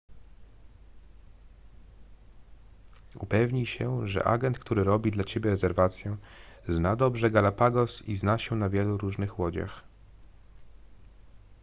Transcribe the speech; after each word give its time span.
upewnij 3.15 3.65
się 3.65 4.07
że 4.07 4.23
agent 4.23 4.59
który 4.59 4.83
robi 4.83 5.11
dla 5.11 5.23
ciebie 5.23 5.49
rezerwację 5.49 6.17
zna 6.69 6.95
dobrze 6.95 7.31
galapagos 7.31 8.01
i 8.01 8.15
zna 8.17 8.37
się 8.37 8.55
na 8.55 8.69
wielu 8.69 8.97
różnych 8.97 9.39
łodziach 9.39 9.83